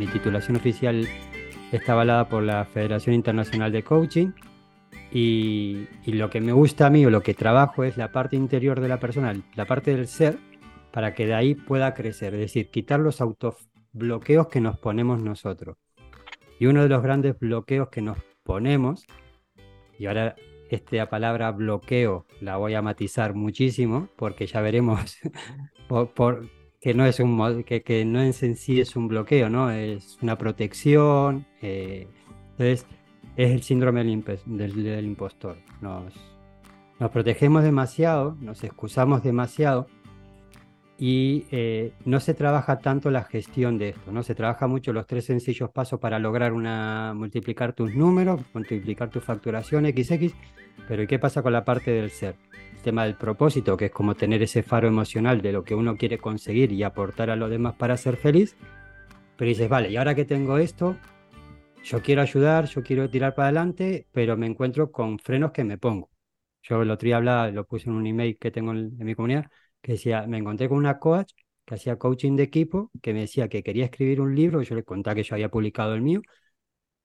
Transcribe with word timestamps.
mi 0.00 0.06
titulación 0.06 0.56
oficial 0.56 1.06
está 1.72 1.92
avalada 1.92 2.26
por 2.30 2.42
la 2.42 2.64
Federación 2.64 3.14
Internacional 3.14 3.70
de 3.70 3.82
Coaching 3.82 4.30
y, 5.12 5.86
lo 6.06 6.30
que 6.30 6.40
me 6.40 6.52
gusta 6.52 6.86
a 6.86 6.90
mí 6.90 7.04
o 7.04 7.10
lo 7.10 7.22
que 7.22 7.34
trabajo 7.34 7.84
es 7.84 7.98
la 7.98 8.10
parte 8.10 8.34
interior 8.34 8.80
de 8.80 8.88
la 8.88 8.98
persona, 8.98 9.34
la 9.54 9.66
parte 9.66 9.94
del 9.94 10.06
ser, 10.06 10.38
para 10.90 11.12
que 11.12 11.26
de 11.26 11.34
ahí 11.34 11.54
pueda 11.54 11.92
crecer, 11.92 12.32
es 12.32 12.40
decir, 12.40 12.70
quitar 12.70 12.98
los 13.00 13.20
autobloqueos 13.20 14.48
que 14.48 14.62
nos 14.62 14.78
ponemos 14.78 15.20
nosotros. 15.20 15.76
Y 16.58 16.64
uno 16.64 16.82
de 16.82 16.88
los 16.88 17.02
grandes 17.02 17.38
bloqueos 17.38 17.90
que 17.90 18.00
nos 18.00 18.16
ponemos, 18.42 19.06
y 19.98 20.06
ahora 20.06 20.34
esta 20.70 21.10
palabra 21.10 21.50
bloqueo 21.50 22.24
la 22.40 22.56
voy 22.56 22.72
a 22.72 22.80
matizar 22.80 23.34
muchísimo, 23.34 24.08
porque 24.16 24.46
ya 24.46 24.62
veremos 24.62 25.18
por, 25.88 26.48
que 26.80 26.94
no 26.94 27.04
es 27.04 27.20
un 27.20 27.62
que, 27.64 27.82
que, 27.82 28.04
no 28.04 28.20
es 28.20 28.42
en 28.42 28.56
sí 28.56 28.80
es 28.80 28.96
un 28.96 29.08
bloqueo, 29.08 29.50
¿no? 29.50 29.70
Es 29.70 30.18
una 30.22 30.38
protección. 30.38 31.46
Eh, 31.60 32.08
entonces, 32.52 32.86
es 33.36 33.50
el 33.50 33.62
síndrome 33.62 34.02
del, 34.02 35.04
impostor. 35.04 35.56
Nos, 35.80 36.14
nos, 36.98 37.10
protegemos 37.10 37.62
demasiado, 37.62 38.36
nos 38.40 38.64
excusamos 38.64 39.22
demasiado 39.22 39.88
y 40.98 41.46
eh, 41.50 41.92
no 42.04 42.20
se 42.20 42.34
trabaja 42.34 42.78
tanto 42.78 43.10
la 43.10 43.24
gestión 43.24 43.78
de 43.78 43.90
esto, 43.90 44.12
¿no? 44.12 44.22
Se 44.22 44.34
trabaja 44.34 44.66
mucho 44.66 44.92
los 44.92 45.06
tres 45.06 45.26
sencillos 45.26 45.70
pasos 45.70 46.00
para 46.00 46.18
lograr 46.18 46.52
una, 46.52 47.12
multiplicar 47.14 47.74
tus 47.74 47.94
números, 47.94 48.40
multiplicar 48.54 49.10
tu 49.10 49.20
facturación 49.20 49.84
XX, 49.86 50.34
pero 50.88 51.02
¿y 51.02 51.06
qué 51.06 51.18
pasa 51.18 51.42
con 51.42 51.52
la 51.52 51.64
parte 51.64 51.90
del 51.90 52.10
ser? 52.10 52.36
Tema 52.82 53.04
del 53.04 53.14
propósito, 53.14 53.76
que 53.76 53.86
es 53.86 53.90
como 53.90 54.14
tener 54.14 54.42
ese 54.42 54.62
faro 54.62 54.88
emocional 54.88 55.42
de 55.42 55.52
lo 55.52 55.64
que 55.64 55.74
uno 55.74 55.96
quiere 55.96 56.16
conseguir 56.16 56.72
y 56.72 56.82
aportar 56.82 57.28
a 57.28 57.36
los 57.36 57.50
demás 57.50 57.74
para 57.74 57.96
ser 57.98 58.16
feliz, 58.16 58.56
pero 59.36 59.48
dices, 59.48 59.68
vale, 59.68 59.90
y 59.90 59.96
ahora 59.96 60.14
que 60.14 60.24
tengo 60.24 60.56
esto, 60.56 60.96
yo 61.84 62.02
quiero 62.02 62.22
ayudar, 62.22 62.66
yo 62.66 62.82
quiero 62.82 63.10
tirar 63.10 63.34
para 63.34 63.48
adelante, 63.48 64.06
pero 64.12 64.36
me 64.36 64.46
encuentro 64.46 64.90
con 64.90 65.18
frenos 65.18 65.52
que 65.52 65.62
me 65.64 65.76
pongo. 65.76 66.10
Yo 66.62 66.82
el 66.82 66.90
otro 66.90 67.06
día 67.06 67.18
hablaba, 67.18 67.50
lo 67.50 67.66
puse 67.66 67.88
en 67.90 67.96
un 67.96 68.06
email 68.06 68.38
que 68.38 68.50
tengo 68.50 68.72
en, 68.72 68.96
mi 68.98 69.14
comunidad, 69.14 69.46
que 69.82 69.92
decía, 69.92 70.26
me 70.26 70.38
encontré 70.38 70.68
con 70.68 70.78
una 70.78 70.98
coach 70.98 71.32
que 71.64 71.74
hacía 71.74 71.96
coaching 71.96 72.36
de 72.36 72.44
equipo, 72.44 72.90
que 73.02 73.12
me 73.12 73.20
decía 73.20 73.48
que 73.48 73.62
quería 73.62 73.86
escribir 73.86 74.20
un 74.20 74.34
libro, 74.34 74.62
yo 74.62 74.74
le 74.74 74.84
contaba 74.84 75.14
que 75.14 75.22
yo 75.22 75.34
había 75.34 75.50
publicado 75.50 75.94
el 75.94 76.02
mío, 76.02 76.22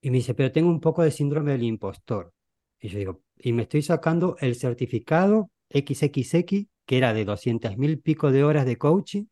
y 0.02 0.10
me 0.10 0.18
dice, 0.18 0.34
pero 0.34 0.52
tengo 0.52 0.70
un 0.70 0.80
poco 0.82 1.04
de 1.04 1.12
síndrome 1.12 1.52
del 1.52 1.64
impostor. 1.64 2.34
Y 2.80 2.90
yo 2.90 3.00
digo, 3.00 3.24
y 3.38 3.54
me 3.54 3.64
estoy 3.64 3.82
sacando 3.82 4.38
el 4.40 4.56
certificado 4.56 5.52
XXX, 5.70 6.68
que 6.86 6.98
era 6.98 7.14
de 7.14 7.26
200 7.26 7.78
mil 7.78 8.00
pico 8.00 8.32
de 8.32 8.44
horas 8.44 8.66
de 8.66 8.78
coaching. 8.78 9.26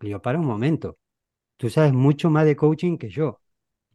Y 0.00 0.06
digo, 0.06 0.22
para 0.22 0.38
un 0.38 0.46
momento, 0.46 0.98
tú 1.56 1.70
sabes 1.70 1.92
mucho 1.92 2.30
más 2.30 2.44
de 2.44 2.56
coaching 2.56 2.98
que 2.98 3.08
yo 3.08 3.40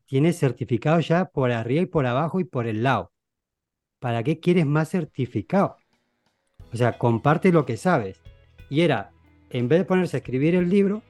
tienes 0.05 0.37
certificado 0.37 0.99
ya 0.99 1.25
por 1.25 1.51
arriba 1.51 1.81
y 1.81 1.85
por 1.87 2.05
abajo 2.05 2.39
y 2.39 2.43
por 2.43 2.67
el 2.67 2.83
lado. 2.83 3.11
¿Para 3.99 4.23
qué 4.23 4.39
quieres 4.39 4.65
más 4.65 4.89
certificado? 4.89 5.77
O 6.71 6.77
sea, 6.77 6.97
comparte 6.97 7.51
lo 7.51 7.65
que 7.65 7.77
sabes. 7.77 8.21
Y 8.69 8.81
era, 8.81 9.11
en 9.49 9.67
vez 9.67 9.79
de 9.79 9.85
ponerse 9.85 10.17
a 10.17 10.19
escribir 10.19 10.55
el 10.55 10.69
libro, 10.69 11.01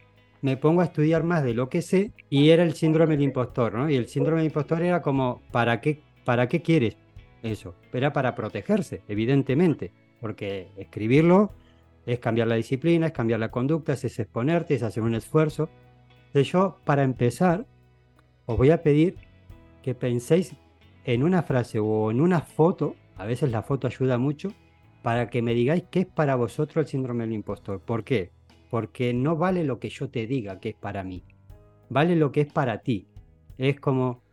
me 0.42 0.58
pongo 0.58 0.82
a 0.82 0.86
estudiar 0.86 1.24
más 1.24 1.44
de 1.44 1.54
lo 1.54 1.70
que 1.70 1.82
sé 1.82 2.12
y 2.30 2.50
era 2.50 2.64
el 2.64 2.76
síndrome 2.76 3.16
del 3.16 3.24
impostor, 3.24 3.74
¿no? 3.74 3.90
Y 3.90 3.96
el 3.96 4.08
síndrome 4.08 4.42
del 4.42 4.52
impostor 4.52 4.82
era 4.82 5.02
como, 5.02 5.42
¿para 5.52 5.82
qué, 5.82 6.02
para 6.26 6.48
qué 6.48 6.62
quieres 6.62 6.98
eso? 7.42 7.76
Era 7.92 8.14
para 8.14 8.36
protegerse, 8.36 9.02
evidentemente, 9.08 9.92
porque 10.24 10.70
escribirlo 10.78 11.52
es 12.06 12.18
cambiar 12.20 12.48
la 12.48 12.56
disciplina, 12.56 13.08
es 13.08 13.12
cambiar 13.12 13.42
la 13.42 13.52
conducta, 13.52 13.92
es 13.92 14.20
exponerte, 14.20 14.74
es 14.74 14.82
hacer 14.82 15.04
un 15.04 15.16
esfuerzo. 15.16 15.68
De 16.34 16.46
yo, 16.46 16.80
para 16.86 17.04
empezar, 17.04 17.66
os 18.46 18.58
voy 18.58 18.70
a 18.70 18.82
pedir 18.82 19.18
que 19.82 19.94
penséis 19.94 20.56
en 21.04 21.24
una 21.24 21.44
frase 21.44 21.78
o 21.80 22.10
en 22.10 22.22
una 22.22 22.40
foto, 22.40 22.96
a 23.18 23.26
veces 23.26 23.52
la 23.52 23.64
foto 23.64 23.86
ayuda 23.86 24.18
mucho, 24.18 24.54
para 25.02 25.30
que 25.30 25.42
me 25.42 25.54
digáis 25.54 25.84
qué 25.92 26.00
es 26.00 26.06
para 26.08 26.36
vosotros 26.36 26.86
el 26.86 26.88
síndrome 26.88 27.26
del 27.26 27.34
impostor. 27.34 27.82
¿Por 27.82 28.06
qué? 28.06 28.32
Porque 28.70 29.14
no 29.14 29.36
vale 29.36 29.66
lo 29.66 29.78
que 29.78 29.90
yo 29.90 30.08
te 30.10 30.26
diga 30.26 30.62
que 30.62 30.70
es 30.70 30.76
para 30.76 31.04
mí, 31.04 31.26
vale 31.90 32.16
lo 32.16 32.32
que 32.32 32.40
es 32.40 32.48
para 32.54 32.78
ti. 32.78 33.10
Es 33.58 33.78
como 33.78 34.24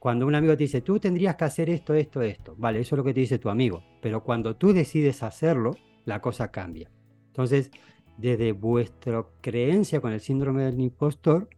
cuando 0.00 0.26
un 0.26 0.34
amigo 0.34 0.56
te 0.56 0.64
dice, 0.64 0.80
tú 0.80 0.98
tendrías 0.98 1.36
que 1.36 1.44
hacer 1.44 1.70
esto, 1.70 1.94
esto, 1.94 2.20
esto. 2.20 2.56
Vale, 2.58 2.80
eso 2.80 2.96
es 2.96 2.98
lo 2.98 3.04
que 3.04 3.14
te 3.14 3.20
dice 3.20 3.38
tu 3.38 3.48
amigo. 3.48 3.84
Pero 4.06 4.22
cuando 4.22 4.54
tú 4.54 4.72
decides 4.72 5.24
hacerlo, 5.24 5.72
la 6.04 6.20
cosa 6.20 6.52
cambia. 6.52 6.88
Entonces, 7.26 7.72
desde 8.16 8.52
vuestra 8.52 9.26
creencia 9.40 10.00
con 10.00 10.12
el 10.12 10.20
síndrome 10.20 10.62
del 10.62 10.80
impostor, 10.80 11.48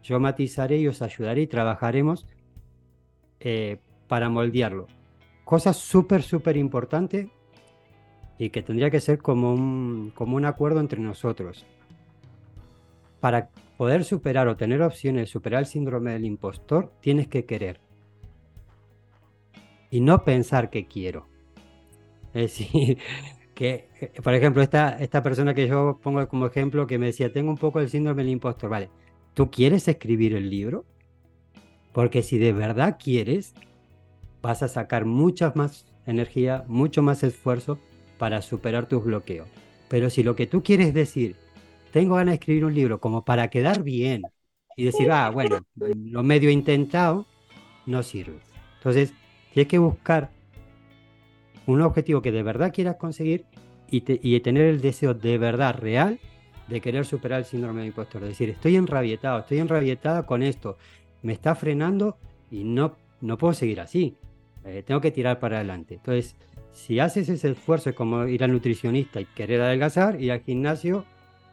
yo 0.00 0.20
matizaré 0.20 0.78
y 0.78 0.86
os 0.86 1.02
ayudaré 1.02 1.42
y 1.42 1.46
trabajaremos 1.48 2.28
eh, 3.40 3.80
para 4.06 4.28
moldearlo. 4.28 4.86
Cosa 5.42 5.72
súper, 5.72 6.22
súper 6.22 6.56
importante 6.56 7.28
y 8.38 8.50
que 8.50 8.62
tendría 8.62 8.92
que 8.92 9.00
ser 9.00 9.18
como 9.18 9.52
un, 9.52 10.12
como 10.14 10.36
un 10.36 10.44
acuerdo 10.44 10.78
entre 10.78 11.00
nosotros. 11.00 11.66
Para 13.18 13.50
poder 13.76 14.04
superar 14.04 14.46
o 14.46 14.56
tener 14.56 14.80
opciones 14.80 15.22
de 15.22 15.26
superar 15.26 15.58
el 15.62 15.66
síndrome 15.66 16.12
del 16.12 16.24
impostor, 16.24 16.92
tienes 17.00 17.26
que 17.26 17.46
querer. 17.46 17.80
Y 19.90 20.00
no 20.02 20.22
pensar 20.22 20.70
que 20.70 20.86
quiero. 20.86 21.29
Es 22.34 22.58
decir, 22.58 22.98
que, 23.54 23.88
por 24.22 24.34
ejemplo, 24.34 24.62
esta, 24.62 24.98
esta 25.00 25.22
persona 25.22 25.54
que 25.54 25.68
yo 25.68 25.98
pongo 26.02 26.26
como 26.28 26.46
ejemplo 26.46 26.86
que 26.86 26.98
me 26.98 27.06
decía, 27.06 27.32
tengo 27.32 27.50
un 27.50 27.58
poco 27.58 27.80
el 27.80 27.90
síndrome 27.90 28.22
del 28.22 28.32
impostor, 28.32 28.70
vale, 28.70 28.90
¿Tú 29.34 29.50
quieres 29.50 29.86
escribir 29.88 30.34
el 30.34 30.50
libro? 30.50 30.84
Porque 31.92 32.22
si 32.22 32.38
de 32.38 32.52
verdad 32.52 32.98
quieres, 33.02 33.54
vas 34.42 34.62
a 34.62 34.68
sacar 34.68 35.04
mucha 35.04 35.52
más 35.54 35.86
energía, 36.06 36.64
mucho 36.66 37.02
más 37.02 37.22
esfuerzo 37.22 37.78
para 38.18 38.42
superar 38.42 38.86
tus 38.86 39.04
bloqueos. 39.04 39.48
Pero 39.88 40.10
si 40.10 40.22
lo 40.22 40.36
que 40.36 40.46
tú 40.46 40.62
quieres 40.62 40.94
decir, 40.94 41.36
tengo 41.92 42.16
ganas 42.16 42.32
de 42.32 42.36
escribir 42.36 42.64
un 42.64 42.74
libro 42.74 43.00
como 43.00 43.24
para 43.24 43.48
quedar 43.50 43.82
bien 43.82 44.22
y 44.76 44.84
decir, 44.84 45.10
ah, 45.10 45.30
bueno, 45.30 45.60
lo 45.76 46.22
medio 46.22 46.50
intentado, 46.50 47.26
no 47.86 48.02
sirve. 48.02 48.40
Entonces, 48.78 49.12
tienes 49.52 49.68
que 49.68 49.78
buscar 49.78 50.30
un 51.66 51.82
objetivo 51.82 52.22
que 52.22 52.32
de 52.32 52.42
verdad 52.42 52.72
quieras 52.72 52.96
conseguir 52.96 53.44
y, 53.90 54.02
y 54.06 54.40
tener 54.40 54.64
el 54.64 54.80
deseo 54.80 55.14
de 55.14 55.38
verdad 55.38 55.76
real 55.78 56.18
de 56.68 56.80
querer 56.80 57.04
superar 57.04 57.40
el 57.40 57.44
síndrome 57.44 57.80
del 57.80 57.88
impostor. 57.88 58.22
Es 58.22 58.30
decir, 58.30 58.48
estoy 58.50 58.76
enrabietado, 58.76 59.40
estoy 59.40 59.58
enrabietada 59.58 60.24
con 60.24 60.42
esto, 60.42 60.78
me 61.22 61.32
está 61.32 61.54
frenando 61.54 62.16
y 62.50 62.64
no, 62.64 62.96
no 63.20 63.36
puedo 63.36 63.52
seguir 63.52 63.80
así. 63.80 64.16
Eh, 64.64 64.82
tengo 64.86 65.00
que 65.00 65.10
tirar 65.10 65.40
para 65.40 65.56
adelante. 65.56 65.94
Entonces, 65.94 66.36
si 66.72 67.00
haces 67.00 67.28
ese 67.28 67.50
esfuerzo, 67.50 67.90
es 67.90 67.96
como 67.96 68.26
ir 68.26 68.44
al 68.44 68.52
nutricionista 68.52 69.20
y 69.20 69.24
querer 69.24 69.60
adelgazar, 69.60 70.20
ir 70.20 70.32
al 70.32 70.40
gimnasio 70.40 71.04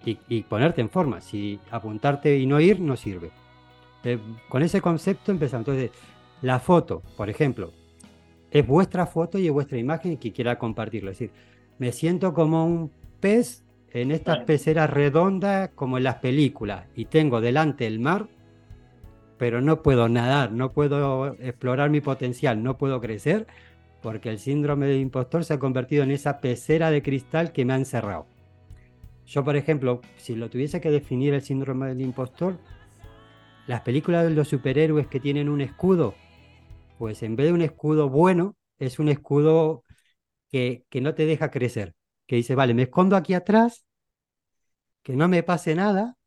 y, 0.06 0.42
ponerte 0.44 0.80
en 0.80 0.90
forma. 0.90 1.20
Si 1.20 1.60
apuntarte 1.70 2.38
y 2.38 2.46
no 2.46 2.62
ir, 2.62 2.80
no 2.80 2.96
sirve. 2.96 3.32
Eh, 4.04 4.20
con 4.48 4.64
ese 4.64 4.80
concepto 4.80 5.32
empezamos. 5.32 5.68
Entonces, 5.68 5.92
la 6.42 6.60
foto, 6.60 7.02
por 7.18 7.30
ejemplo, 7.30 7.74
es 8.60 8.68
vuestra 8.68 9.06
foto 9.06 9.38
y 9.38 9.48
es 9.48 9.54
vuestra 9.54 9.78
imagen 9.78 10.14
y 10.14 10.18
que 10.18 10.32
quiera 10.32 10.58
compartirlo. 10.58 11.12
Es 11.12 11.20
decir, 11.20 11.36
me 11.80 11.92
siento 11.92 12.34
como 12.34 12.66
un 12.66 12.92
pez 13.20 13.64
en 13.92 14.12
estas 14.12 14.44
peceras 14.44 14.90
redondas 14.90 15.70
como 15.76 15.98
en 15.98 16.04
las 16.04 16.16
películas 16.16 16.86
y 16.96 17.06
tengo 17.06 17.42
delante 17.42 17.88
el 17.88 18.00
mar, 18.00 18.28
pero 19.38 19.62
no 19.62 19.82
puedo 19.82 20.10
nadar, 20.10 20.52
no 20.52 20.72
puedo 20.72 21.34
explorar 21.40 21.90
mi 21.90 22.02
potencial, 22.02 22.62
no 22.64 22.78
puedo 22.78 23.00
crecer 23.00 23.48
porque 24.02 24.30
el 24.30 24.40
síndrome 24.40 24.88
del 24.88 25.02
impostor 25.02 25.44
se 25.44 25.54
ha 25.54 25.60
convertido 25.60 26.04
en 26.04 26.12
esa 26.12 26.40
pecera 26.40 26.92
de 26.92 27.02
cristal 27.02 27.52
que 27.52 27.66
me 27.66 27.74
ha 27.74 27.78
encerrado. 27.78 28.26
Yo, 29.26 29.44
por 29.44 29.58
ejemplo, 29.58 30.02
si 30.16 30.36
lo 30.36 30.50
tuviese 30.50 30.80
que 30.80 30.90
definir 30.90 31.34
el 31.34 31.42
síndrome 31.42 31.88
del 31.88 32.02
impostor, 32.02 32.58
las 33.68 33.82
películas 33.82 34.24
de 34.24 34.30
los 34.30 34.48
superhéroes 34.48 35.08
que 35.08 35.20
tienen 35.20 35.50
un 35.50 35.60
escudo, 35.60 36.16
pues 36.98 37.24
en 37.24 37.36
vez 37.36 37.48
de 37.48 37.54
un 37.54 37.62
escudo 37.62 38.10
bueno, 38.10 38.56
es 38.80 39.00
un 39.00 39.10
escudo 39.10 39.84
que, 40.52 40.86
que 40.90 41.02
no 41.02 41.16
te 41.16 41.26
deja 41.26 41.52
crecer 41.52 41.96
que 42.28 42.36
dice, 42.36 42.56
vale, 42.56 42.74
me 42.74 42.84
escondo 42.84 43.16
aquí 43.16 43.34
atrás, 43.34 43.86
que 45.02 45.16
no 45.16 45.28
me 45.28 45.44
pase 45.44 45.74
nada, 45.76 46.18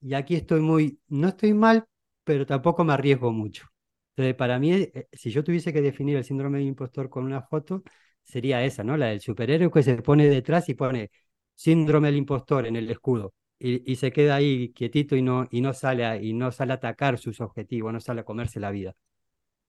y 0.00 0.14
aquí 0.14 0.36
estoy 0.36 0.60
muy, 0.60 1.00
no 1.08 1.28
estoy 1.28 1.54
mal, 1.54 1.86
pero 2.24 2.46
tampoco 2.46 2.84
me 2.84 2.92
arriesgo 2.92 3.32
mucho. 3.32 3.66
Entonces, 4.10 4.34
para 4.34 4.58
mí, 4.58 4.72
eh, 4.72 5.08
si 5.12 5.30
yo 5.30 5.44
tuviese 5.44 5.72
que 5.72 5.80
definir 5.80 6.16
el 6.16 6.24
síndrome 6.24 6.58
de 6.58 6.64
impostor 6.64 7.08
con 7.08 7.24
una 7.24 7.42
foto, 7.42 7.82
sería 8.22 8.64
esa, 8.64 8.84
¿no? 8.84 8.96
La 8.96 9.06
del 9.06 9.20
superhéroe 9.20 9.70
que 9.70 9.82
se 9.82 10.02
pone 10.02 10.28
detrás 10.28 10.68
y 10.68 10.74
pone 10.74 11.10
síndrome 11.54 12.08
del 12.08 12.16
impostor 12.18 12.66
en 12.66 12.76
el 12.76 12.90
escudo. 12.90 13.34
Y, 13.58 13.94
se 13.96 14.10
queda 14.12 14.36
ahí 14.36 14.72
quietito 14.72 15.14
y 15.14 15.22
no, 15.22 15.46
y 15.50 15.60
no 15.60 15.72
sale 15.72 16.04
a, 16.04 16.16
y 16.20 16.32
no 16.32 16.50
sale 16.50 16.72
a 16.72 16.76
atacar 16.76 17.18
sus 17.18 17.40
objetivos, 17.40 17.92
no 17.92 18.00
sale 18.00 18.22
a 18.22 18.24
comerse 18.24 18.58
la 18.58 18.72
vida. 18.72 18.94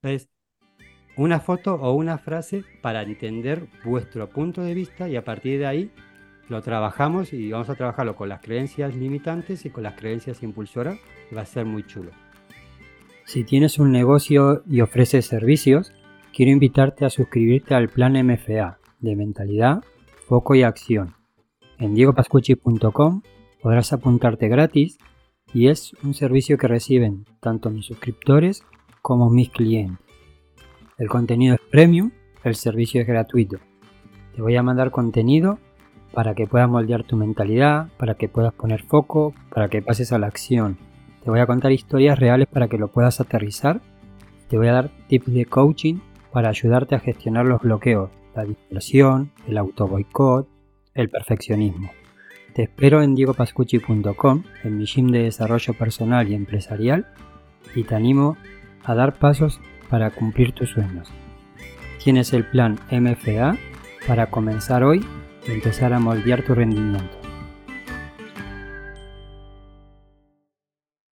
Entonces, 0.03 0.29
una 1.15 1.39
foto 1.39 1.75
o 1.75 1.93
una 1.93 2.17
frase 2.17 2.63
para 2.81 3.03
entender 3.03 3.67
vuestro 3.85 4.29
punto 4.29 4.61
de 4.61 4.73
vista 4.73 5.07
y 5.07 5.15
a 5.15 5.23
partir 5.23 5.59
de 5.59 5.65
ahí 5.65 5.91
lo 6.49 6.61
trabajamos 6.61 7.31
y 7.31 7.51
vamos 7.51 7.69
a 7.69 7.75
trabajarlo 7.75 8.15
con 8.15 8.27
las 8.27 8.41
creencias 8.41 8.93
limitantes 8.95 9.65
y 9.65 9.69
con 9.69 9.83
las 9.83 9.93
creencias 9.93 10.43
impulsoras 10.43 10.99
va 11.35 11.41
a 11.41 11.45
ser 11.45 11.65
muy 11.65 11.85
chulo. 11.85 12.11
Si 13.25 13.45
tienes 13.45 13.79
un 13.79 13.91
negocio 13.93 14.63
y 14.67 14.81
ofreces 14.81 15.25
servicios, 15.25 15.93
quiero 16.35 16.51
invitarte 16.51 17.05
a 17.05 17.09
suscribirte 17.09 17.73
al 17.73 17.87
plan 17.87 18.13
MFA 18.13 18.79
de 18.99 19.15
mentalidad, 19.15 19.83
foco 20.27 20.55
y 20.55 20.63
acción. 20.63 21.15
En 21.79 21.95
diegopascucci.com 21.95 23.21
podrás 23.61 23.93
apuntarte 23.93 24.49
gratis 24.49 24.97
y 25.53 25.69
es 25.69 25.93
un 26.03 26.13
servicio 26.13 26.57
que 26.57 26.67
reciben 26.67 27.25
tanto 27.39 27.69
mis 27.69 27.85
suscriptores 27.85 28.65
como 29.03 29.29
mis 29.29 29.49
clientes. 29.49 29.99
El 30.97 31.09
contenido 31.09 31.55
es 31.55 31.61
premium, 31.69 32.11
el 32.43 32.55
servicio 32.55 33.01
es 33.01 33.07
gratuito. 33.07 33.57
Te 34.33 34.41
voy 34.41 34.55
a 34.55 34.63
mandar 34.63 34.91
contenido 34.91 35.59
para 36.13 36.33
que 36.33 36.47
puedas 36.47 36.69
moldear 36.69 37.03
tu 37.03 37.17
mentalidad, 37.17 37.89
para 37.97 38.15
que 38.15 38.29
puedas 38.29 38.53
poner 38.53 38.81
foco, 38.81 39.33
para 39.53 39.67
que 39.67 39.81
pases 39.81 40.13
a 40.13 40.19
la 40.19 40.27
acción. 40.27 40.77
Te 41.21 41.29
voy 41.29 41.41
a 41.41 41.45
contar 41.45 41.73
historias 41.73 42.17
reales 42.17 42.47
para 42.47 42.69
que 42.69 42.77
lo 42.77 42.87
puedas 42.87 43.19
aterrizar. 43.19 43.81
Te 44.47 44.57
voy 44.57 44.67
a 44.69 44.73
dar 44.73 44.91
tips 45.07 45.33
de 45.33 45.45
coaching 45.45 45.95
para 46.31 46.49
ayudarte 46.49 46.95
a 46.95 46.99
gestionar 46.99 47.45
los 47.45 47.61
bloqueos, 47.61 48.09
la 48.33 48.45
dispersión, 48.45 49.31
el 49.47 49.57
auto 49.57 49.85
boicot, 49.85 50.47
el 50.93 51.09
perfeccionismo. 51.09 51.91
Te 52.53 52.63
espero 52.63 53.01
en 53.01 53.15
diegopascucci.com, 53.15 54.43
en 54.63 54.77
mi 54.77 54.85
gym 54.85 55.11
de 55.11 55.23
desarrollo 55.23 55.73
personal 55.73 56.29
y 56.29 56.35
empresarial, 56.35 57.07
y 57.75 57.83
te 57.83 57.95
animo 57.95 58.37
a 58.83 58.95
dar 58.95 59.13
pasos 59.13 59.59
para 59.89 60.09
cumplir 60.11 60.53
tus 60.53 60.71
sueños. 60.71 61.09
Tienes 62.03 62.33
el 62.33 62.45
plan 62.45 62.79
MFA 62.91 63.57
para 64.07 64.27
comenzar 64.27 64.83
hoy 64.83 65.05
y 65.47 65.51
empezar 65.51 65.93
a 65.93 65.99
moldear 65.99 66.43
tu 66.43 66.53
rendimiento. 66.53 67.22